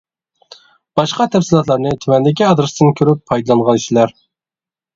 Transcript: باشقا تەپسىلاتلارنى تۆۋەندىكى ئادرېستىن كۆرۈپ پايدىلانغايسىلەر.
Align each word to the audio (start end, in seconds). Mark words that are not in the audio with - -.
باشقا 0.99 1.27
تەپسىلاتلارنى 1.35 1.93
تۆۋەندىكى 2.07 2.47
ئادرېستىن 2.49 2.91
كۆرۈپ 3.03 3.25
پايدىلانغايسىلەر. 3.29 4.19